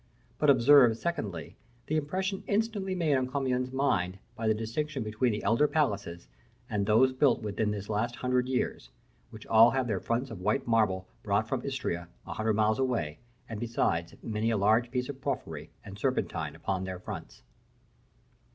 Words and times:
But 0.39 0.49
observe, 0.49 0.97
secondly, 0.97 1.57
the 1.85 1.95
impression 1.95 2.43
instantly 2.47 2.95
made 2.95 3.13
on 3.13 3.27
Commynes' 3.27 3.71
mind 3.71 4.17
by 4.35 4.47
the 4.47 4.53
distinction 4.55 5.03
between 5.03 5.31
the 5.31 5.43
elder 5.43 5.67
palaces 5.67 6.27
and 6.67 6.87
those 6.87 7.13
built 7.13 7.43
"within 7.43 7.69
this 7.69 7.87
last 7.87 8.15
hundred 8.15 8.47
years; 8.47 8.89
which 9.29 9.45
all 9.45 9.69
have 9.69 9.85
their 9.85 9.99
fronts 9.99 10.31
of 10.31 10.41
white 10.41 10.65
marble 10.65 11.07
brought 11.21 11.47
from 11.47 11.61
Istria, 11.63 12.07
a 12.25 12.33
hundred 12.33 12.55
miles 12.55 12.79
away, 12.79 13.19
and 13.47 13.59
besides, 13.59 14.15
many 14.23 14.49
a 14.49 14.57
large 14.57 14.89
piece 14.89 15.07
of 15.07 15.21
porphyry 15.21 15.69
and 15.85 15.99
serpentine 15.99 16.55
upon 16.55 16.83
their 16.83 16.97
fronts." 16.97 17.43